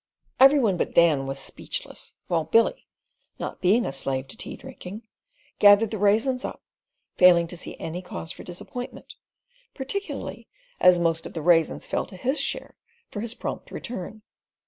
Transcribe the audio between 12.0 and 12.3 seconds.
to